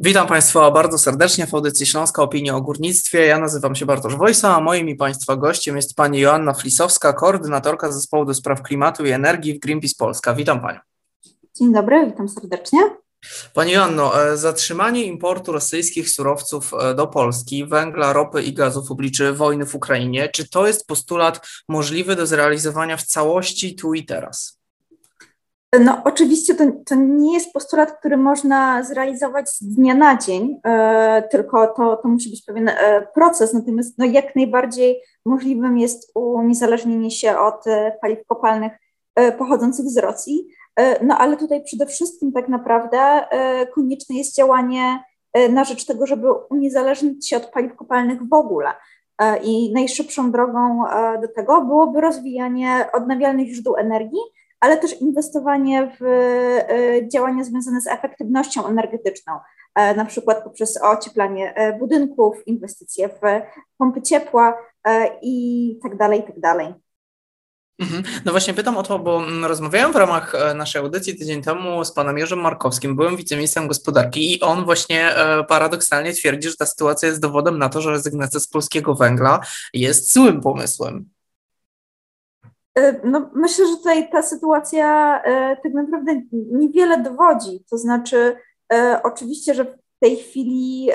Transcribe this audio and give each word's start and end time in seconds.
Witam 0.00 0.26
Państwa 0.26 0.70
bardzo 0.70 0.98
serdecznie 0.98 1.46
w 1.46 1.54
audycji 1.54 1.86
Śląska 1.86 2.22
Opinia 2.22 2.56
o 2.56 2.60
Górnictwie. 2.60 3.26
Ja 3.26 3.38
nazywam 3.38 3.74
się 3.74 3.86
Bartosz 3.86 4.16
Wojsa, 4.16 4.56
a 4.56 4.60
moim 4.60 4.88
i 4.88 4.94
Państwa 4.94 5.36
gościem 5.36 5.76
jest 5.76 5.94
Pani 5.94 6.20
Joanna 6.20 6.54
Flisowska, 6.54 7.12
koordynatorka 7.12 7.92
Zespołu 7.92 8.24
do 8.24 8.34
Spraw 8.34 8.62
Klimatu 8.62 9.06
i 9.06 9.10
Energii 9.10 9.54
w 9.54 9.58
Greenpeace 9.58 9.94
Polska. 9.98 10.34
Witam 10.34 10.60
Panią. 10.60 10.78
Dzień 11.58 11.72
dobry, 11.72 12.06
witam 12.06 12.28
serdecznie. 12.28 12.78
Pani 13.54 13.72
Joanno, 13.72 14.22
e, 14.22 14.36
zatrzymanie 14.36 15.04
importu 15.04 15.52
rosyjskich 15.52 16.10
surowców 16.10 16.74
e, 16.74 16.94
do 16.94 17.06
Polski, 17.06 17.66
węgla, 17.66 18.12
ropy 18.12 18.42
i 18.42 18.52
gazu 18.52 18.84
w 18.84 18.90
obliczu 18.90 19.34
wojny 19.34 19.66
w 19.66 19.74
Ukrainie, 19.74 20.28
czy 20.28 20.48
to 20.48 20.66
jest 20.66 20.86
postulat 20.86 21.48
możliwy 21.68 22.16
do 22.16 22.26
zrealizowania 22.26 22.96
w 22.96 23.02
całości 23.02 23.74
tu 23.74 23.94
i 23.94 24.04
teraz? 24.04 24.55
No, 25.80 26.02
oczywiście 26.04 26.54
to, 26.54 26.64
to 26.86 26.94
nie 26.94 27.34
jest 27.34 27.52
postulat, 27.52 27.92
który 27.92 28.16
można 28.16 28.82
zrealizować 28.82 29.50
z 29.50 29.62
dnia 29.62 29.94
na 29.94 30.16
dzień, 30.18 30.60
e, 30.64 31.28
tylko 31.30 31.66
to, 31.66 31.96
to 31.96 32.08
musi 32.08 32.30
być 32.30 32.42
pewien 32.42 32.68
e, 32.68 33.06
proces. 33.14 33.54
Natomiast 33.54 33.98
no, 33.98 34.04
jak 34.04 34.36
najbardziej 34.36 35.00
możliwym 35.26 35.78
jest 35.78 36.12
uniezależnienie 36.14 37.10
się 37.10 37.38
od 37.38 37.66
e, 37.66 37.98
paliw 38.00 38.26
kopalnych 38.26 38.72
e, 39.14 39.32
pochodzących 39.32 39.86
z 39.86 39.98
Rosji. 39.98 40.46
E, 40.76 41.04
no, 41.04 41.18
ale 41.18 41.36
tutaj 41.36 41.64
przede 41.64 41.86
wszystkim 41.86 42.32
tak 42.32 42.48
naprawdę 42.48 42.98
e, 42.98 43.66
konieczne 43.66 44.16
jest 44.16 44.36
działanie 44.36 45.04
na 45.50 45.64
rzecz 45.64 45.86
tego, 45.86 46.06
żeby 46.06 46.32
uniezależnić 46.32 47.28
się 47.28 47.36
od 47.36 47.46
paliw 47.46 47.76
kopalnych 47.76 48.28
w 48.28 48.32
ogóle. 48.32 48.68
I 49.42 49.72
najszybszą 49.72 50.30
drogą 50.30 50.82
do 51.22 51.28
tego 51.28 51.60
byłoby 51.60 52.00
rozwijanie 52.00 52.86
odnawialnych 52.92 53.48
źródeł 53.48 53.76
energii, 53.76 54.20
ale 54.66 54.76
też 54.76 55.00
inwestowanie 55.00 55.96
w 56.00 56.04
e, 56.04 57.08
działania 57.08 57.44
związane 57.44 57.80
z 57.80 57.86
efektywnością 57.86 58.66
energetyczną, 58.66 59.32
e, 59.74 59.94
na 59.94 60.04
przykład 60.04 60.44
poprzez 60.44 60.82
ocieplanie 60.82 61.54
e, 61.54 61.78
budynków, 61.78 62.46
inwestycje 62.46 63.08
w 63.08 63.20
pompy 63.78 64.02
ciepła 64.02 64.58
i 65.22 65.78
tak 65.82 65.96
dalej, 65.96 66.20
i 66.20 66.22
tak 66.22 66.40
dalej. 66.40 66.74
Mhm. 67.78 68.02
No 68.24 68.32
właśnie 68.32 68.54
pytam 68.54 68.76
o 68.76 68.82
to, 68.82 68.98
bo 68.98 69.16
mm, 69.16 69.44
rozmawiałem 69.44 69.92
w 69.92 69.96
ramach 69.96 70.32
naszej 70.54 70.82
audycji 70.82 71.18
tydzień 71.18 71.42
temu 71.42 71.84
z 71.84 71.92
panem 71.92 72.18
Jerzym 72.18 72.40
Markowskim, 72.40 72.96
byłem 72.96 73.16
wiceministrem 73.16 73.68
gospodarki 73.68 74.34
i 74.34 74.40
on 74.40 74.64
właśnie 74.64 75.14
paradoksalnie 75.48 76.12
twierdzi, 76.12 76.48
że 76.48 76.56
ta 76.56 76.66
sytuacja 76.66 77.08
jest 77.08 77.20
dowodem 77.20 77.58
na 77.58 77.68
to, 77.68 77.80
że 77.80 77.90
rezygnacja 77.90 78.40
z 78.40 78.48
polskiego 78.48 78.94
węgla 78.94 79.40
jest 79.72 80.12
złym 80.12 80.40
pomysłem. 80.40 81.15
E, 82.78 83.00
no, 83.04 83.30
myślę, 83.34 83.66
że 83.66 83.76
tutaj 83.76 84.10
ta 84.10 84.22
sytuacja 84.22 85.20
e, 85.22 85.56
tak 85.56 85.74
naprawdę 85.74 86.22
niewiele 86.32 86.98
dowodzi. 86.98 87.64
To 87.70 87.78
znaczy, 87.78 88.36
e, 88.72 89.00
oczywiście, 89.04 89.54
że 89.54 89.64
w 89.64 89.98
tej 90.00 90.16
chwili 90.16 90.90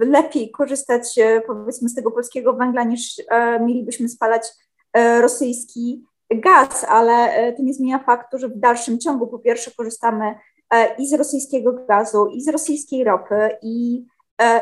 lepiej 0.00 0.50
korzystać 0.50 1.14
powiedzmy 1.46 1.88
z 1.88 1.94
tego 1.94 2.10
polskiego 2.10 2.52
węgla 2.52 2.84
niż 2.84 3.22
mielibyśmy 3.60 4.08
spalać 4.08 4.42
rosyjski 5.20 6.04
gaz, 6.30 6.84
ale 6.88 7.52
to 7.56 7.62
nie 7.62 7.74
zmienia 7.74 7.98
faktu, 7.98 8.38
że 8.38 8.48
w 8.48 8.58
dalszym 8.58 8.98
ciągu 8.98 9.26
po 9.26 9.38
pierwsze 9.38 9.70
korzystamy 9.70 10.34
i 10.98 11.08
z 11.08 11.14
rosyjskiego 11.14 11.72
gazu, 11.88 12.26
i 12.26 12.42
z 12.42 12.48
rosyjskiej 12.48 13.04
ropy, 13.04 13.50
i, 13.62 14.06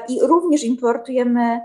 i 0.08 0.20
również 0.22 0.64
importujemy 0.64 1.60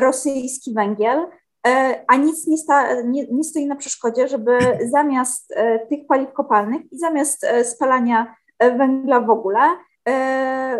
rosyjski 0.00 0.74
węgiel. 0.74 1.26
E, 1.68 2.04
a 2.06 2.16
nic 2.16 2.46
nie, 2.46 2.58
sta, 2.58 3.02
nie, 3.02 3.26
nie, 3.26 3.44
stoi 3.44 3.66
na 3.66 3.76
przeszkodzie, 3.76 4.28
żeby 4.28 4.58
zamiast 4.96 5.52
e, 5.56 5.86
tych 5.86 6.06
paliw 6.06 6.32
kopalnych 6.32 6.92
i 6.92 6.98
zamiast 6.98 7.44
e, 7.44 7.64
spalania 7.64 8.34
węgla 8.60 9.20
w 9.20 9.30
ogóle, 9.30 9.60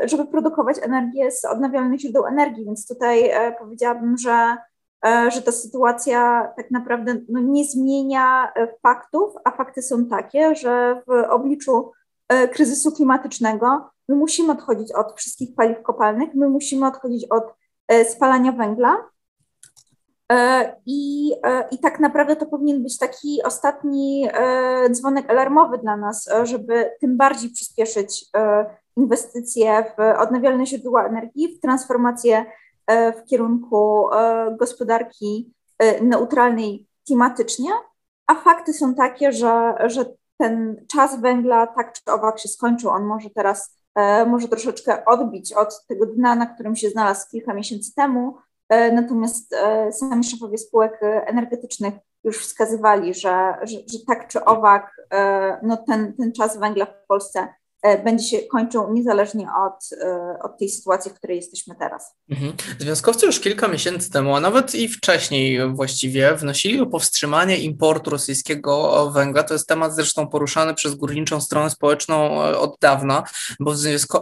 żeby 0.04 0.26
produkować 0.26 0.76
energię 0.82 1.30
z 1.30 1.44
odnawialnych 1.44 2.00
źródeł 2.00 2.26
energii. 2.26 2.64
Więc 2.64 2.88
tutaj 2.88 3.30
powiedziałabym, 3.58 4.16
że, 4.18 4.56
że 5.04 5.42
ta 5.42 5.52
sytuacja 5.52 6.48
tak 6.56 6.70
naprawdę 6.70 7.14
no, 7.28 7.40
nie 7.40 7.64
zmienia 7.64 8.52
faktów, 8.82 9.34
a 9.44 9.50
fakty 9.50 9.82
są 9.82 10.06
takie, 10.06 10.54
że 10.54 11.02
w 11.06 11.30
obliczu 11.30 11.92
kryzysu 12.52 12.92
klimatycznego 12.92 13.90
my 14.08 14.16
musimy 14.16 14.52
odchodzić 14.52 14.92
od 14.92 15.12
wszystkich 15.16 15.54
paliw 15.54 15.82
kopalnych, 15.82 16.34
my 16.34 16.48
musimy 16.48 16.86
odchodzić 16.86 17.26
od 17.30 17.54
spalania 18.04 18.52
węgla 18.52 18.96
I, 20.86 21.32
e, 21.44 21.68
I 21.70 21.78
tak 21.78 22.00
naprawdę 22.00 22.36
to 22.36 22.46
powinien 22.46 22.82
być 22.82 22.98
taki 22.98 23.42
ostatni 23.42 24.28
e, 24.32 24.90
dzwonek 24.90 25.30
alarmowy 25.30 25.78
dla 25.78 25.96
nas, 25.96 26.28
żeby 26.42 26.90
tym 27.00 27.16
bardziej 27.16 27.50
przyspieszyć 27.50 28.26
inwestycje 28.96 29.84
w 29.98 30.20
odnawialne 30.20 30.66
źródła 30.66 31.06
energii, 31.06 31.56
w 31.56 31.60
transformację 31.60 32.44
w 32.88 33.24
kierunku 33.30 34.06
gospodarki 34.58 35.52
neutralnej 36.02 36.86
klimatycznie. 37.06 37.70
A 38.26 38.34
fakty 38.34 38.72
są 38.72 38.94
takie, 38.94 39.32
że, 39.32 39.74
że 39.86 40.04
ten 40.38 40.84
czas 40.92 41.20
węgla 41.20 41.66
tak 41.66 41.92
czy 41.92 42.12
owak 42.12 42.38
się 42.38 42.48
skończył. 42.48 42.90
On 42.90 43.04
może 43.04 43.30
teraz 43.30 43.78
może 44.26 44.48
troszeczkę 44.48 45.04
odbić 45.04 45.52
od 45.52 45.86
tego 45.86 46.06
dna, 46.06 46.34
na 46.34 46.46
którym 46.46 46.76
się 46.76 46.90
znalazł 46.90 47.30
kilka 47.30 47.54
miesięcy 47.54 47.94
temu 47.94 48.34
E, 48.34 48.47
natomiast 48.92 49.52
e, 49.52 49.92
sami 49.92 50.24
szefowie 50.24 50.58
spółek 50.58 51.00
energetycznych 51.02 51.94
już 52.24 52.38
wskazywali, 52.38 53.14
że, 53.14 53.54
że, 53.62 53.76
że 53.76 53.98
tak 54.06 54.28
czy 54.28 54.44
owak 54.44 55.06
e, 55.12 55.60
no 55.62 55.76
ten, 55.76 56.12
ten 56.16 56.32
czas 56.32 56.58
węgla 56.58 56.86
w 56.86 57.06
Polsce 57.06 57.48
E, 57.48 57.57
będzie 58.04 58.24
się 58.24 58.38
kończył 58.38 58.92
niezależnie 58.92 59.48
od, 59.66 60.00
e, 60.02 60.38
od 60.42 60.58
tej 60.58 60.68
sytuacji, 60.68 61.10
w 61.10 61.14
której 61.14 61.36
jesteśmy 61.36 61.74
teraz. 61.74 62.14
Mhm. 62.30 62.52
Związkowcy 62.78 63.26
już 63.26 63.40
kilka 63.40 63.68
miesięcy 63.68 64.10
temu, 64.10 64.36
a 64.36 64.40
nawet 64.40 64.74
i 64.74 64.88
wcześniej 64.88 65.72
właściwie, 65.74 66.34
wnosili 66.34 66.80
o 66.80 66.86
powstrzymanie 66.86 67.58
importu 67.58 68.10
rosyjskiego 68.10 69.10
węgla. 69.10 69.42
To 69.42 69.54
jest 69.54 69.68
temat 69.68 69.94
zresztą 69.94 70.26
poruszany 70.26 70.74
przez 70.74 70.94
górniczą 70.94 71.40
stronę 71.40 71.70
społeczną 71.70 72.44
e, 72.44 72.58
od 72.58 72.76
dawna, 72.80 73.22
bo 73.60 73.74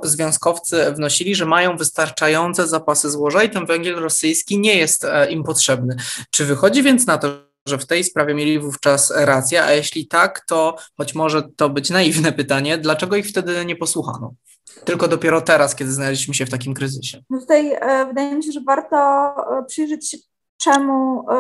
związkowcy 0.03 0.93
wnosili, 0.93 1.35
że 1.35 1.47
mają 1.47 1.77
wystarczające 1.77 2.67
zapasy 2.67 3.11
złoża 3.11 3.43
i 3.43 3.51
ten 3.51 3.67
węgiel 3.67 3.95
rosyjski 3.95 4.59
nie 4.59 4.75
jest 4.75 5.07
im 5.31 5.45
potrzebny. 5.45 5.97
Czy 6.31 6.45
wychodzi 6.45 6.83
więc 6.83 7.07
na 7.07 7.19
to, 7.19 7.29
że 7.67 7.79
w 7.79 7.87
tej 7.87 8.05
sprawie 8.05 8.35
mieli 8.35 8.59
wówczas 8.59 9.13
rację, 9.17 9.65
a 9.65 9.73
jeśli 9.73 10.07
tak, 10.07 10.41
to 10.49 10.77
choć 10.97 11.15
może 11.15 11.43
to 11.57 11.71
być 11.71 11.91
naiwne 11.91 12.33
pytanie, 12.33 12.79
dlaczego 12.79 13.17
ich 13.17 13.27
wtedy 13.27 13.65
nie 13.65 13.77
posłuchano? 13.77 14.35
Tylko 14.85 15.09
dopiero 15.09 15.41
teraz, 15.41 15.75
kiedy 15.75 15.93
znaleźliśmy 15.93 16.35
się 16.35 16.47
w 16.47 16.51
takim 16.51 16.75
kryzysie. 16.75 17.23
No 17.31 17.41
tutaj 17.41 17.73
e, 17.73 18.07
wydaje 18.07 18.35
mi 18.35 18.45
się, 18.45 18.53
że 18.53 18.61
warto 18.67 18.97
e, 18.97 19.65
przyjrzeć 19.65 20.11
się, 20.11 20.19
czemu 20.57 21.31
e, 21.31 21.35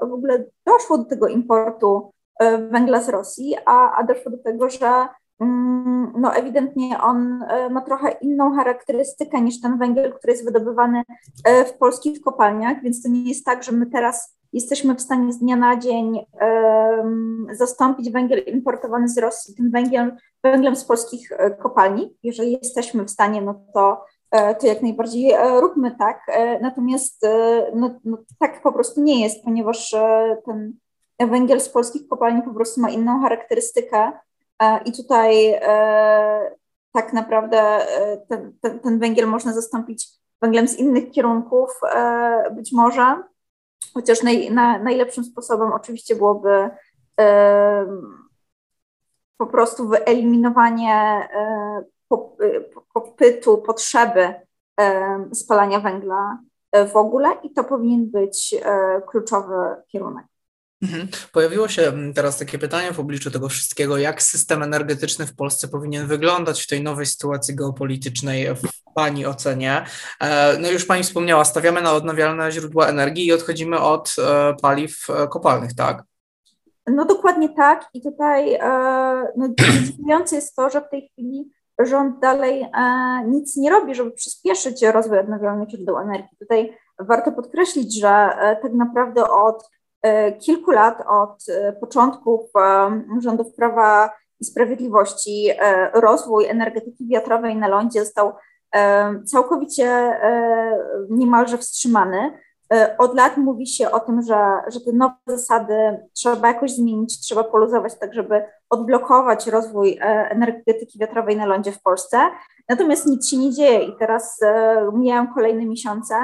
w 0.00 0.12
ogóle 0.12 0.44
doszło 0.66 0.98
do 0.98 1.04
tego 1.04 1.28
importu 1.28 2.10
e, 2.40 2.68
węgla 2.68 3.02
z 3.02 3.08
Rosji, 3.08 3.54
a, 3.66 3.96
a 3.96 4.04
doszło 4.04 4.30
do 4.30 4.38
tego, 4.38 4.70
że 4.70 5.08
mm, 5.40 6.12
no 6.18 6.34
ewidentnie 6.34 7.00
on 7.00 7.42
e, 7.42 7.70
ma 7.70 7.80
trochę 7.80 8.10
inną 8.20 8.56
charakterystykę 8.56 9.40
niż 9.40 9.60
ten 9.60 9.78
węgiel, 9.78 10.12
który 10.12 10.32
jest 10.32 10.44
wydobywany 10.44 11.02
e, 11.44 11.64
w 11.64 11.78
polskich 11.78 12.20
kopalniach, 12.20 12.82
więc 12.82 13.02
to 13.02 13.08
nie 13.08 13.28
jest 13.28 13.44
tak, 13.44 13.62
że 13.64 13.72
my 13.72 13.86
teraz 13.86 14.35
jesteśmy 14.56 14.94
w 14.94 15.00
stanie 15.00 15.32
z 15.32 15.38
dnia 15.38 15.56
na 15.56 15.76
dzień 15.76 16.26
zastąpić 17.52 18.10
węgiel 18.10 18.42
importowany 18.46 19.08
z 19.08 19.18
Rosji 19.18 19.54
tym 19.54 19.70
węgiel, 19.70 20.16
węglem 20.44 20.76
z 20.76 20.84
polskich 20.84 21.32
e, 21.32 21.50
kopalni. 21.50 22.16
Jeżeli 22.22 22.52
jesteśmy 22.52 23.04
w 23.04 23.10
stanie, 23.10 23.42
no 23.42 23.64
to, 23.74 24.04
e, 24.30 24.54
to 24.54 24.66
jak 24.66 24.82
najbardziej 24.82 25.32
e, 25.32 25.60
róbmy 25.60 25.96
tak. 25.98 26.20
Natomiast 26.60 27.26
no, 27.74 28.00
no, 28.04 28.18
tak 28.38 28.62
po 28.62 28.72
prostu 28.72 29.02
nie 29.02 29.22
jest, 29.22 29.44
ponieważ 29.44 29.94
ten 30.46 30.72
węgiel 31.20 31.60
z 31.60 31.68
polskich 31.68 32.08
kopalni 32.08 32.42
po 32.42 32.54
prostu 32.54 32.80
ma 32.80 32.90
inną 32.90 33.20
charakterystykę 33.20 34.12
i 34.84 34.92
tutaj 34.92 35.60
tak 36.92 37.12
naprawdę 37.12 37.78
ten, 38.28 38.52
ten, 38.60 38.80
ten 38.80 38.98
węgiel 38.98 39.26
można 39.26 39.52
zastąpić 39.52 40.08
węglem 40.42 40.68
z 40.68 40.78
innych 40.78 41.10
kierunków 41.10 41.70
być 42.56 42.72
może, 42.72 43.22
Chociaż 43.94 44.22
naj, 44.22 44.50
na, 44.50 44.78
najlepszym 44.78 45.24
sposobem 45.24 45.72
oczywiście 45.72 46.16
byłoby 46.16 46.70
po 49.38 49.46
prostu 49.46 49.88
wyeliminowanie 49.88 51.28
y, 52.42 52.70
popytu, 52.94 53.58
potrzeby 53.58 54.34
spalania 55.32 55.80
węgla 55.80 56.38
w 56.92 56.96
ogóle 56.96 57.28
i 57.42 57.52
to 57.52 57.64
powinien 57.64 58.10
być 58.10 58.54
kluczowy 59.06 59.54
kierunek. 59.88 60.26
Mhm. 60.82 61.08
Pojawiło 61.32 61.68
się 61.68 61.92
teraz 62.14 62.38
takie 62.38 62.58
pytanie 62.58 62.92
w 62.92 63.00
obliczu 63.00 63.30
tego 63.30 63.48
wszystkiego, 63.48 63.98
jak 63.98 64.22
system 64.22 64.62
energetyczny 64.62 65.26
w 65.26 65.36
Polsce 65.36 65.68
powinien 65.68 66.06
wyglądać 66.06 66.62
w 66.62 66.66
tej 66.66 66.82
nowej 66.82 67.06
sytuacji 67.06 67.54
geopolitycznej 67.54 68.54
w 68.54 68.62
Pani 68.94 69.26
ocenie. 69.26 69.84
E, 70.20 70.58
no 70.58 70.70
już 70.70 70.84
Pani 70.84 71.02
wspomniała, 71.02 71.44
stawiamy 71.44 71.82
na 71.82 71.92
odnawialne 71.92 72.52
źródła 72.52 72.86
energii 72.86 73.26
i 73.26 73.32
odchodzimy 73.32 73.80
od 73.80 74.16
e, 74.18 74.54
paliw 74.62 75.10
e, 75.10 75.28
kopalnych, 75.28 75.74
tak? 75.74 76.02
No 76.86 77.04
dokładnie 77.04 77.48
tak 77.48 77.88
i 77.94 78.02
tutaj 78.02 78.58
no, 79.36 80.24
jest 80.32 80.56
to, 80.56 80.70
że 80.70 80.80
w 80.80 80.90
tej 80.90 81.08
chwili 81.08 81.50
rząd 81.78 82.20
dalej 82.20 82.66
nic 83.26 83.56
nie 83.56 83.70
robi, 83.70 83.94
żeby 83.94 84.10
przyspieszyć 84.10 84.82
rozwój 84.82 85.18
odnawialnych 85.18 85.68
źródeł 85.68 85.98
energii. 85.98 86.36
Tutaj 86.38 86.76
warto 86.98 87.32
podkreślić, 87.32 88.00
że 88.00 88.28
tak 88.62 88.72
naprawdę 88.72 89.30
od 89.30 89.70
kilku 90.40 90.70
lat, 90.70 91.02
od 91.08 91.44
początków 91.80 92.50
rządów 93.18 93.54
Prawa 93.54 94.10
i 94.40 94.44
Sprawiedliwości, 94.44 95.50
rozwój 95.94 96.46
energetyki 96.46 97.08
wiatrowej 97.08 97.56
na 97.56 97.68
lądzie 97.68 98.04
został 98.04 98.32
całkowicie 99.24 100.20
niemalże 101.10 101.58
wstrzymany. 101.58 102.32
E, 102.72 102.96
od 102.98 103.14
lat 103.14 103.36
mówi 103.36 103.66
się 103.66 103.90
o 103.90 104.00
tym, 104.00 104.22
że, 104.22 104.38
że 104.68 104.80
te 104.80 104.92
nowe 104.92 105.16
zasady 105.26 105.74
trzeba 106.12 106.48
jakoś 106.48 106.72
zmienić, 106.72 107.20
trzeba 107.20 107.44
poluzować 107.44 107.98
tak, 107.98 108.14
żeby 108.14 108.44
odblokować 108.70 109.46
rozwój 109.46 109.98
e, 110.00 110.30
energetyki 110.30 110.98
wiatrowej 110.98 111.36
na 111.36 111.46
lądzie 111.46 111.72
w 111.72 111.82
Polsce. 111.82 112.18
Natomiast 112.68 113.06
nic 113.06 113.28
się 113.28 113.36
nie 113.36 113.52
dzieje 113.52 113.84
i 113.84 113.96
teraz 113.98 114.42
e, 114.42 114.76
mijają 114.92 115.34
kolejne 115.34 115.66
miesiące 115.66 116.14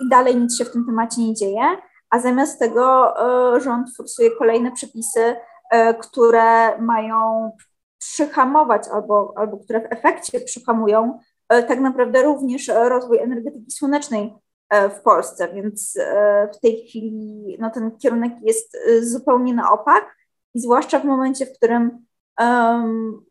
i 0.00 0.08
dalej 0.10 0.36
nic 0.36 0.58
się 0.58 0.64
w 0.64 0.72
tym 0.72 0.86
temacie 0.86 1.22
nie 1.22 1.34
dzieje, 1.34 1.62
a 2.10 2.18
zamiast 2.18 2.58
tego 2.58 3.14
rząd 3.60 3.96
forsuje 3.96 4.30
kolejne 4.30 4.72
przepisy, 4.72 5.36
które 6.00 6.78
mają 6.78 7.50
przyhamować 7.98 8.88
albo, 8.92 9.34
albo 9.36 9.56
które 9.56 9.80
w 9.80 9.92
efekcie 9.92 10.40
przyhamują 10.40 11.18
tak 11.48 11.80
naprawdę 11.80 12.22
również 12.22 12.68
rozwój 12.68 13.18
energetyki 13.18 13.70
słonecznej 13.70 14.34
E, 14.68 14.90
w 14.90 15.00
Polsce, 15.02 15.48
więc 15.54 15.96
e, 15.96 16.48
w 16.54 16.60
tej 16.60 16.86
chwili 16.88 17.56
no, 17.60 17.70
ten 17.70 17.98
kierunek 17.98 18.32
jest 18.42 18.74
e, 18.74 19.02
zupełnie 19.02 19.54
na 19.54 19.72
opak 19.72 20.16
i 20.54 20.60
zwłaszcza 20.60 21.00
w 21.00 21.04
momencie, 21.04 21.46
w 21.46 21.56
którym 21.56 22.06
um, 22.40 23.24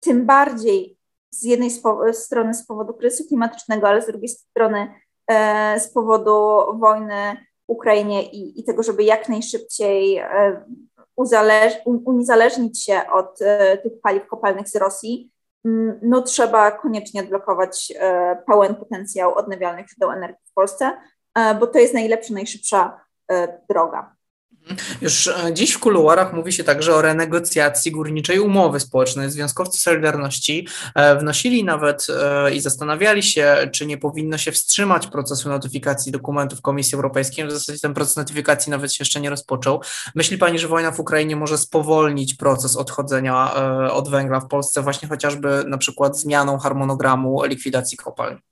tym 0.00 0.26
bardziej 0.26 0.98
z 1.30 1.42
jednej 1.42 1.70
strony 2.12 2.54
z 2.54 2.66
powodu 2.66 2.94
kryzysu 2.94 3.28
klimatycznego, 3.28 3.88
ale 3.88 4.02
z 4.02 4.06
drugiej 4.06 4.28
strony 4.28 4.94
e, 5.26 5.80
z 5.80 5.92
powodu 5.92 6.58
wojny 6.78 7.36
Ukrainie 7.70 8.22
i, 8.22 8.60
i 8.60 8.64
tego, 8.64 8.82
żeby 8.82 9.04
jak 9.04 9.28
najszybciej 9.28 10.16
e, 10.16 10.64
uzależ, 11.16 11.74
uniezależnić 11.84 12.84
się 12.84 13.00
od 13.12 13.42
e, 13.42 13.78
tych 13.78 13.92
paliw 14.02 14.26
kopalnych 14.26 14.68
z 14.68 14.76
Rosji, 14.76 15.30
Mm, 15.64 15.98
no 16.02 16.22
trzeba 16.22 16.70
koniecznie 16.70 17.20
odblokować 17.20 17.92
e, 17.96 18.36
pełen 18.46 18.74
potencjał 18.74 19.34
odnawialnych 19.34 19.86
źródeł 19.88 20.10
energii 20.10 20.46
w 20.50 20.54
Polsce, 20.54 20.96
bo 21.60 21.66
to 21.66 21.78
jest 21.78 21.94
najlepsza, 21.94 22.34
najszybsza 22.34 23.00
droga. 23.68 24.16
Już 25.02 25.26
e, 25.26 25.54
dziś 25.54 25.72
w 25.72 25.78
kuluarach 25.78 26.32
mówi 26.32 26.52
się 26.52 26.64
także 26.64 26.94
o 26.94 27.02
renegocjacji 27.02 27.92
górniczej 27.92 28.40
umowy 28.40 28.80
społecznej. 28.80 29.30
Związkowcy 29.30 29.78
Solidarności 29.78 30.68
e, 30.94 31.16
wnosili 31.16 31.64
nawet 31.64 32.06
e, 32.10 32.54
i 32.54 32.60
zastanawiali 32.60 33.22
się, 33.22 33.70
czy 33.72 33.86
nie 33.86 33.98
powinno 33.98 34.38
się 34.38 34.52
wstrzymać 34.52 35.06
procesu 35.06 35.48
notyfikacji 35.48 36.12
dokumentów 36.12 36.60
Komisji 36.60 36.96
Europejskiej. 36.96 37.46
W 37.46 37.50
zasadzie 37.50 37.78
ten 37.78 37.94
proces 37.94 38.16
notyfikacji 38.16 38.70
nawet 38.70 38.92
się 38.92 39.02
jeszcze 39.02 39.20
nie 39.20 39.30
rozpoczął. 39.30 39.80
Myśli 40.14 40.38
Pani, 40.38 40.58
że 40.58 40.68
wojna 40.68 40.90
w 40.90 41.00
Ukrainie 41.00 41.36
może 41.36 41.58
spowolnić 41.58 42.34
proces 42.34 42.76
odchodzenia 42.76 43.54
od 43.92 44.08
węgla 44.08 44.40
w 44.40 44.48
Polsce, 44.48 44.82
właśnie 44.82 45.08
chociażby 45.08 45.64
na 45.66 45.78
przykład 45.78 46.18
zmianą 46.18 46.58
harmonogramu 46.58 47.44
likwidacji 47.44 47.98
kopalń? 47.98 48.49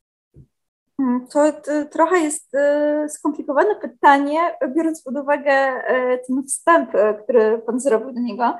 Mm, 1.00 1.26
to, 1.26 1.52
to 1.52 1.84
trochę 1.90 2.18
jest 2.18 2.54
e, 2.54 3.08
skomplikowane 3.08 3.76
pytanie, 3.76 4.40
biorąc 4.76 5.02
pod 5.02 5.16
uwagę 5.16 5.52
e, 5.52 6.18
ten 6.18 6.42
wstęp, 6.42 6.94
e, 6.94 7.14
który 7.14 7.58
Pan 7.58 7.80
zrobił 7.80 8.12
do 8.12 8.20
niego, 8.20 8.54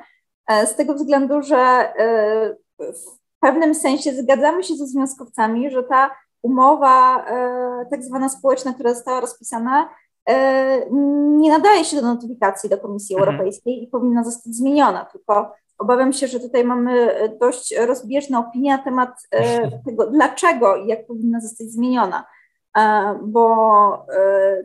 z 0.66 0.74
tego 0.74 0.94
względu, 0.94 1.42
że 1.42 1.92
w 2.78 3.40
pewnym 3.40 3.74
sensie 3.74 4.12
zgadzamy 4.12 4.64
się 4.64 4.74
ze 4.74 4.86
związkowcami, 4.86 5.70
że 5.70 5.82
ta 5.82 6.10
umowa 6.42 7.26
tak 7.90 8.02
zwana 8.04 8.28
społeczna, 8.28 8.72
która 8.72 8.94
została 8.94 9.20
rozpisana, 9.20 9.88
nie 11.38 11.50
nadaje 11.50 11.84
się 11.84 11.96
do 11.96 12.02
notyfikacji 12.02 12.70
do 12.70 12.78
Komisji 12.78 13.16
mhm. 13.16 13.34
Europejskiej 13.34 13.82
i 13.82 13.86
powinna 13.86 14.24
zostać 14.24 14.54
zmieniona, 14.54 15.04
tylko 15.04 15.54
Obawiam 15.78 16.12
się, 16.12 16.26
że 16.26 16.40
tutaj 16.40 16.64
mamy 16.64 17.14
e, 17.14 17.28
dość 17.28 17.74
rozbieżne 17.76 18.38
opinie 18.38 18.76
na 18.76 18.82
temat 18.82 19.28
e, 19.30 19.70
tego, 19.86 20.06
dlaczego 20.10 20.76
i 20.76 20.86
jak 20.86 21.06
powinna 21.06 21.40
zostać 21.40 21.66
zmieniona, 21.66 22.24
e, 22.78 23.14
bo 23.22 24.06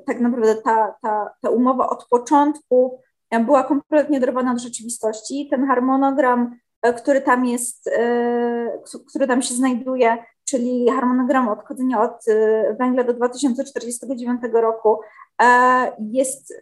tak 0.06 0.20
naprawdę 0.20 0.56
ta, 0.56 0.96
ta, 1.02 1.34
ta 1.42 1.50
umowa 1.50 1.90
od 1.90 2.08
początku 2.08 3.00
była 3.46 3.64
kompletnie 3.64 4.18
oderwana 4.18 4.52
od 4.52 4.60
rzeczywistości. 4.60 5.48
Ten 5.52 5.68
harmonogram, 5.68 6.56
który 6.98 7.22
tam 7.22 7.46
jest, 7.46 7.90
który 9.10 9.28
tam 9.28 9.42
się 9.42 9.54
znajduje, 9.54 10.18
czyli 10.46 10.90
harmonogram 10.90 11.50
odchodzenia 11.50 12.02
od 12.02 12.26
węgla 12.80 13.04
do 13.04 13.14
2049 13.14 14.42
roku, 14.54 15.00
jest 16.00 16.54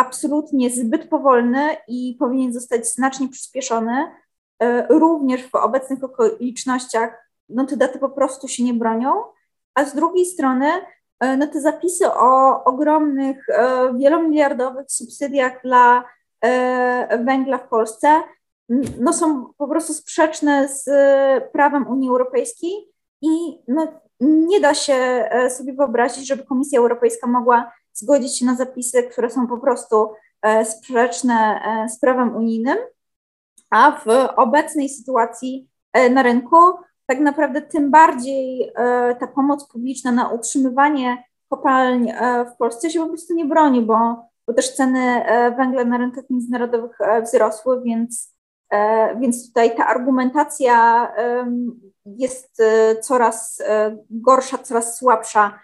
absolutnie 0.00 0.70
zbyt 0.70 1.08
powolny 1.08 1.76
i 1.88 2.16
powinien 2.18 2.52
zostać 2.52 2.88
znacznie 2.88 3.28
przyspieszony. 3.28 4.10
E, 4.62 4.86
również 4.86 5.42
w 5.42 5.54
obecnych 5.54 6.04
okolicznościach 6.04 7.10
no, 7.48 7.66
te 7.66 7.76
daty 7.76 7.98
po 7.98 8.08
prostu 8.08 8.48
się 8.48 8.64
nie 8.64 8.74
bronią, 8.74 9.22
a 9.74 9.84
z 9.84 9.94
drugiej 9.94 10.26
strony 10.26 10.66
e, 11.20 11.36
no, 11.36 11.46
te 11.46 11.60
zapisy 11.60 12.12
o 12.12 12.64
ogromnych, 12.64 13.48
e, 13.48 13.94
wielomiliardowych 13.98 14.92
subsydiach 14.92 15.62
dla 15.64 16.04
węgla 17.24 17.58
w 17.58 17.68
Polsce 17.68 18.22
no, 19.00 19.12
są 19.12 19.52
po 19.58 19.68
prostu 19.68 19.94
sprzeczne 19.94 20.68
z 20.68 20.84
prawem 21.52 21.88
Unii 21.88 22.08
Europejskiej 22.08 22.72
i 23.22 23.58
no, 23.68 24.00
nie 24.20 24.60
da 24.60 24.74
się 24.74 25.28
sobie 25.48 25.72
wyobrazić, 25.72 26.26
żeby 26.26 26.44
Komisja 26.44 26.78
Europejska 26.78 27.26
mogła 27.26 27.72
zgodzić 27.92 28.38
się 28.38 28.46
na 28.46 28.56
zapisy, 28.56 29.02
które 29.02 29.30
są 29.30 29.46
po 29.46 29.58
prostu 29.58 30.12
e, 30.42 30.64
sprzeczne 30.64 31.60
e, 31.64 31.88
z 31.88 31.98
prawem 31.98 32.36
unijnym, 32.36 32.78
a 33.70 33.92
w 33.92 34.06
obecnej 34.36 34.88
sytuacji 34.88 35.68
e, 35.92 36.10
na 36.10 36.22
rynku 36.22 36.56
tak 37.06 37.20
naprawdę 37.20 37.62
tym 37.62 37.90
bardziej 37.90 38.72
ta 39.20 39.26
pomoc 39.26 39.68
publiczna 39.68 40.12
na 40.12 40.28
utrzymywanie 40.28 41.24
kopalń 41.48 42.12
w 42.54 42.56
Polsce 42.56 42.90
się 42.90 43.00
po 43.00 43.08
prostu 43.08 43.34
nie 43.34 43.44
broni, 43.44 43.82
bo, 43.82 44.24
bo 44.46 44.54
też 44.54 44.74
ceny 44.74 45.24
węgla 45.56 45.84
na 45.84 45.98
rynkach 45.98 46.24
międzynarodowych 46.30 46.98
wzrosły, 47.22 47.82
więc, 47.82 48.34
więc 49.20 49.46
tutaj 49.46 49.76
ta 49.76 49.86
argumentacja 49.86 51.08
jest 52.04 52.62
coraz 53.02 53.62
gorsza, 54.10 54.58
coraz 54.58 54.98
słabsza 54.98 55.58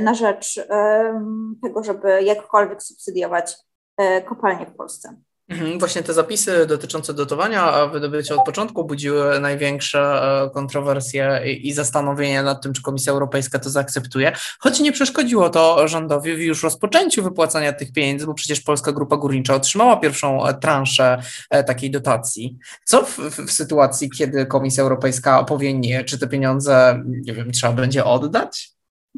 na 0.00 0.14
rzecz 0.14 0.58
e, 0.58 1.24
tego, 1.62 1.84
żeby 1.84 2.22
jakkolwiek 2.22 2.82
subsydiować 2.82 3.56
e, 3.96 4.22
kopalnie 4.22 4.66
w 4.66 4.76
Polsce. 4.76 5.16
Mhm, 5.48 5.78
właśnie 5.78 6.02
te 6.02 6.12
zapisy 6.12 6.66
dotyczące 6.66 7.14
dotowania 7.14 7.86
wydobycia 7.86 8.34
od 8.34 8.44
początku 8.44 8.84
budziły 8.84 9.40
największe 9.40 10.22
kontrowersje 10.54 11.40
i 11.44 11.72
zastanowienia 11.72 12.42
nad 12.42 12.62
tym, 12.62 12.72
czy 12.72 12.82
Komisja 12.82 13.12
Europejska 13.12 13.58
to 13.58 13.70
zaakceptuje, 13.70 14.32
choć 14.60 14.80
nie 14.80 14.92
przeszkodziło 14.92 15.50
to 15.50 15.88
rządowi 15.88 16.36
w 16.36 16.38
już 16.38 16.62
rozpoczęciu 16.62 17.22
wypłacania 17.22 17.72
tych 17.72 17.92
pieniędzy, 17.92 18.26
bo 18.26 18.34
przecież 18.34 18.60
Polska 18.60 18.92
Grupa 18.92 19.16
Górnicza 19.16 19.54
otrzymała 19.54 19.96
pierwszą 19.96 20.38
transzę 20.60 21.22
takiej 21.66 21.90
dotacji. 21.90 22.58
Co 22.84 23.02
w, 23.04 23.18
w 23.18 23.52
sytuacji, 23.52 24.10
kiedy 24.10 24.46
Komisja 24.46 24.82
Europejska 24.82 25.44
powie 25.44 25.74
nie, 25.74 26.04
czy 26.04 26.18
te 26.18 26.26
pieniądze, 26.26 27.02
nie 27.06 27.32
wiem, 27.32 27.52
trzeba 27.52 27.72
będzie 27.72 28.04
oddać? 28.04 28.72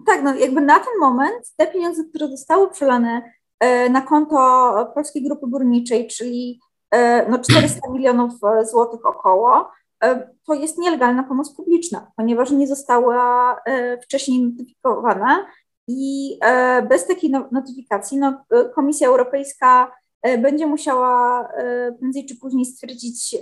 Tak, 0.07 0.23
no 0.23 0.35
jakby 0.35 0.61
na 0.61 0.79
ten 0.79 0.99
moment 1.01 1.53
te 1.57 1.67
pieniądze, 1.67 2.05
które 2.05 2.29
zostały 2.29 2.71
przelane 2.71 3.33
e, 3.61 3.91
na 3.91 4.01
konto 4.01 4.37
Polskiej 4.95 5.23
Grupy 5.23 5.47
Górniczej, 5.47 6.09
czyli 6.09 6.61
e, 6.91 7.31
no 7.31 7.39
400 7.39 7.91
milionów 7.91 8.33
e, 8.45 8.67
złotych 8.67 9.07
około, 9.07 9.71
to 10.47 10.55
jest 10.55 10.79
nielegalna 10.79 11.23
pomoc 11.23 11.57
publiczna, 11.57 12.13
ponieważ 12.17 12.51
nie 12.51 12.67
została 12.67 13.57
wcześniej 14.03 14.43
notyfikowana 14.43 15.47
i 15.89 16.39
bez 16.89 17.07
takiej 17.07 17.31
no, 17.31 17.49
notyfikacji 17.53 18.19
no, 18.19 18.45
Komisja 18.75 19.09
Europejska 19.09 19.93
będzie 20.39 20.67
musiała 20.67 21.49
prędzej 22.01 22.27
czy 22.27 22.37
później 22.37 22.65
stwierdzić 22.65 23.37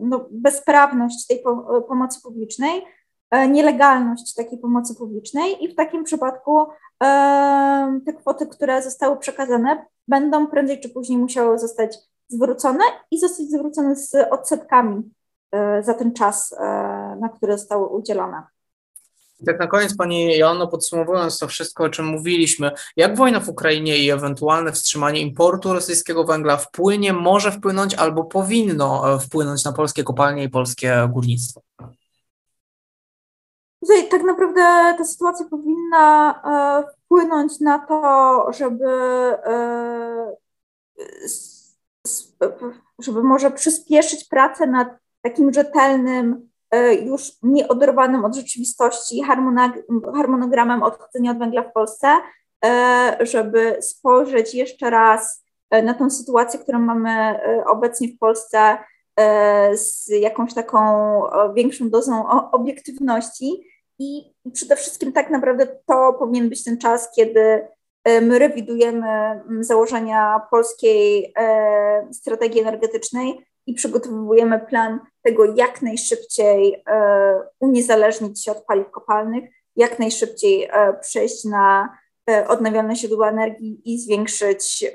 no, 0.00 0.26
bezprawność 0.30 1.26
tej 1.26 1.42
pomocy 1.88 2.20
publicznej, 2.22 2.82
nielegalność 3.32 4.34
takiej 4.34 4.58
pomocy 4.58 4.94
publicznej 4.94 5.64
i 5.64 5.72
w 5.72 5.74
takim 5.74 6.04
przypadku 6.04 6.66
e, 7.02 8.00
te 8.06 8.12
kwoty, 8.12 8.46
które 8.46 8.82
zostały 8.82 9.16
przekazane, 9.16 9.86
będą 10.08 10.46
prędzej 10.46 10.80
czy 10.80 10.88
później 10.88 11.18
musiały 11.18 11.58
zostać 11.58 11.98
zwrócone 12.28 12.84
i 13.10 13.18
zostać 13.18 13.46
zwrócone 13.46 13.96
z 13.96 14.14
odsetkami 14.30 15.10
e, 15.52 15.82
za 15.82 15.94
ten 15.94 16.12
czas, 16.12 16.54
na 17.20 17.28
który 17.28 17.58
zostały 17.58 17.86
udzielone. 17.86 18.42
Tak 19.46 19.58
na 19.58 19.66
koniec, 19.66 19.96
Pani 19.96 20.38
Joanno, 20.38 20.68
podsumowując 20.68 21.38
to 21.38 21.48
wszystko, 21.48 21.84
o 21.84 21.88
czym 21.88 22.06
mówiliśmy, 22.06 22.70
jak 22.96 23.16
wojna 23.16 23.40
w 23.40 23.48
Ukrainie 23.48 23.98
i 23.98 24.10
ewentualne 24.10 24.72
wstrzymanie 24.72 25.20
importu 25.20 25.72
rosyjskiego 25.72 26.24
węgla 26.24 26.56
wpłynie, 26.56 27.12
może 27.12 27.52
wpłynąć 27.52 27.94
albo 27.94 28.24
powinno 28.24 29.18
wpłynąć 29.18 29.64
na 29.64 29.72
polskie 29.72 30.04
kopalnie 30.04 30.44
i 30.44 30.48
polskie 30.48 31.08
górnictwo? 31.12 31.60
Tutaj 33.80 34.08
tak 34.08 34.22
naprawdę 34.22 34.62
ta 34.98 35.04
sytuacja 35.04 35.46
powinna 35.50 36.34
e, 36.44 36.92
wpłynąć 36.92 37.60
na 37.60 37.78
to, 37.78 38.46
żeby, 38.52 38.86
e, 39.44 40.36
żeby 42.98 43.22
może 43.22 43.50
przyspieszyć 43.50 44.24
pracę 44.24 44.66
nad 44.66 44.88
takim 45.22 45.52
rzetelnym, 45.52 46.48
e, 46.70 46.94
już 46.94 47.32
nieoderwanym 47.42 48.24
od 48.24 48.34
rzeczywistości 48.36 49.22
harmonogramem 50.16 50.82
odchodzenia 50.82 51.30
od 51.30 51.38
węgla 51.38 51.62
w 51.62 51.72
Polsce, 51.72 52.08
żeby 53.20 53.76
spojrzeć 53.80 54.54
jeszcze 54.54 54.90
raz 54.90 55.44
na 55.82 55.94
tą 55.94 56.10
sytuację, 56.10 56.60
którą 56.60 56.78
mamy 56.78 57.40
obecnie 57.66 58.08
w 58.08 58.18
Polsce 58.18 58.78
z 59.72 60.08
jakąś 60.08 60.54
taką 60.54 60.82
większą 61.54 61.90
dozą 61.90 62.28
obiektywności 62.50 63.64
i 64.00 64.34
przede 64.52 64.76
wszystkim 64.76 65.12
tak 65.12 65.30
naprawdę 65.30 65.66
to 65.86 66.12
powinien 66.18 66.48
być 66.48 66.64
ten 66.64 66.78
czas, 66.78 67.10
kiedy 67.16 67.68
e, 68.04 68.20
my 68.20 68.38
rewidujemy 68.38 69.40
założenia 69.60 70.40
polskiej 70.50 71.32
e, 71.38 72.08
strategii 72.12 72.60
energetycznej 72.60 73.46
i 73.66 73.74
przygotowujemy 73.74 74.58
plan 74.58 75.00
tego, 75.22 75.44
jak 75.44 75.82
najszybciej 75.82 76.82
e, 76.86 77.42
uniezależnić 77.60 78.44
się 78.44 78.52
od 78.52 78.64
paliw 78.64 78.90
kopalnych, 78.90 79.44
jak 79.76 79.98
najszybciej 79.98 80.70
przejść 81.00 81.44
na 81.44 81.98
odnawialne 82.48 82.96
źródła 82.96 83.28
energii 83.28 83.80
i 83.84 83.98
zwiększyć 83.98 84.92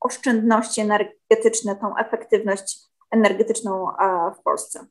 oszczędności 0.00 0.80
energetyczne, 0.80 1.76
tą 1.76 1.96
efektywność 1.96 2.78
energetyczną 3.16 3.86
w 4.38 4.42
Polsce. 4.42 4.86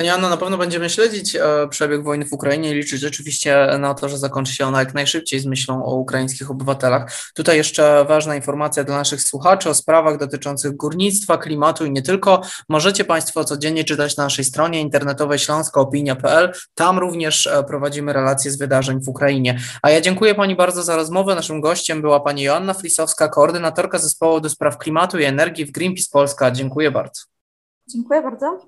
Pani 0.00 0.08
Anna, 0.08 0.28
na 0.28 0.36
pewno 0.36 0.58
będziemy 0.58 0.90
śledzić 0.90 1.36
e, 1.36 1.68
przebieg 1.70 2.04
wojny 2.04 2.26
w 2.26 2.32
Ukrainie 2.32 2.70
i 2.70 2.74
liczyć 2.74 3.00
rzeczywiście 3.00 3.66
na 3.78 3.94
to, 3.94 4.08
że 4.08 4.18
zakończy 4.18 4.54
się 4.54 4.66
ona 4.66 4.78
jak 4.78 4.94
najszybciej 4.94 5.40
z 5.40 5.46
myślą 5.46 5.84
o 5.84 5.94
ukraińskich 5.94 6.50
obywatelach. 6.50 7.12
Tutaj 7.34 7.56
jeszcze 7.56 8.04
ważna 8.08 8.36
informacja 8.36 8.84
dla 8.84 8.96
naszych 8.96 9.22
słuchaczy 9.22 9.70
o 9.70 9.74
sprawach 9.74 10.18
dotyczących 10.18 10.76
górnictwa, 10.76 11.38
klimatu 11.38 11.84
i 11.84 11.90
nie 11.90 12.02
tylko. 12.02 12.42
Możecie 12.68 13.04
Państwo 13.04 13.44
codziennie 13.44 13.84
czytać 13.84 14.16
na 14.16 14.24
naszej 14.24 14.44
stronie 14.44 14.80
internetowej 14.80 15.38
śląskoopinia.pl. 15.38 16.52
Tam 16.74 16.98
również 16.98 17.46
e, 17.46 17.64
prowadzimy 17.64 18.12
relacje 18.12 18.50
z 18.50 18.58
wydarzeń 18.58 19.00
w 19.00 19.08
Ukrainie. 19.08 19.58
A 19.82 19.90
ja 19.90 20.00
dziękuję 20.00 20.34
Pani 20.34 20.56
bardzo 20.56 20.82
za 20.82 20.96
rozmowę. 20.96 21.34
Naszym 21.34 21.60
gościem 21.60 22.02
była 22.02 22.20
Pani 22.20 22.42
Joanna 22.42 22.74
Flisowska, 22.74 23.28
koordynatorka 23.28 23.98
zespołu 23.98 24.40
do 24.40 24.48
spraw 24.48 24.78
klimatu 24.78 25.18
i 25.18 25.24
energii 25.24 25.66
w 25.66 25.72
Greenpeace 25.72 26.08
Polska. 26.12 26.50
Dziękuję 26.50 26.90
bardzo. 26.90 27.29
Dziękuję 27.92 28.22
bardzo. 28.22 28.58